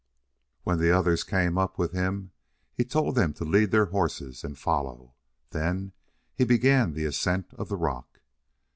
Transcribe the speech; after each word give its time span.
When 0.63 0.79
the 0.79 0.89
others 0.91 1.23
came 1.23 1.59
up 1.59 1.77
with 1.77 1.91
him 1.91 2.31
he 2.73 2.83
told 2.83 3.13
them 3.13 3.33
to 3.33 3.45
lead 3.45 3.69
their 3.69 3.85
horses 3.93 4.43
and 4.43 4.57
follow. 4.57 5.13
Then 5.51 5.91
he 6.33 6.43
began 6.43 6.93
the 6.93 7.05
ascent 7.05 7.53
of 7.53 7.69
the 7.69 7.77
rock. 7.77 8.19